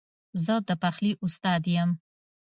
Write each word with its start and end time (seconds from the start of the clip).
زه 0.45 0.55
د 0.67 0.69
پخلي 0.81 1.11
استاد 1.25 1.61
یم 1.75 1.89